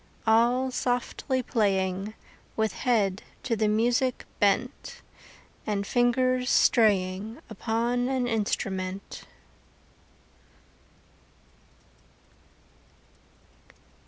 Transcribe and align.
All 0.25 0.71
softly 0.71 1.43
playing, 1.43 2.15
With 2.55 2.73
head 2.73 3.21
to 3.43 3.55
the 3.55 3.67
music 3.67 4.25
bent, 4.39 5.03
And 5.67 5.85
fingers 5.85 6.49
straying 6.49 7.37
Upon 7.51 8.07
an 8.09 8.25
instrument. 8.25 9.27